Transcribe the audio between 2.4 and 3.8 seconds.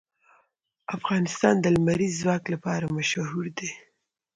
لپاره مشهور دی.